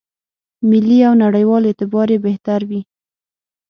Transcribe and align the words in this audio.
ملي 0.69 0.99
او 1.07 1.13
نړېوال 1.23 1.63
اعتبار 1.67 2.07
یې 2.13 2.19
بهتر 2.27 2.59
وي. 2.69 2.81